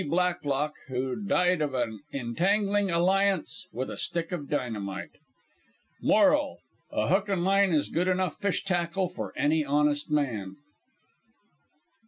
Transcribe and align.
BLACKLOCK, 0.09 0.73
who 0.87 1.15
died 1.27 1.61
of 1.61 1.75
a' 1.75 1.99
entangling 2.11 2.89
alliance 2.89 3.67
with 3.71 3.87
a 3.91 3.97
stick 3.97 4.31
of 4.31 4.49
dynamite. 4.49 5.11
Moral: 6.01 6.57
A 6.91 7.07
hook 7.09 7.29
and 7.29 7.43
line 7.43 7.71
is 7.71 7.89
good 7.89 8.07
enough 8.07 8.39
fish 8.41 8.63
tackle 8.63 9.09
for 9.09 9.31
any 9.37 9.63
honest 9.63 10.09
man. 10.09 10.55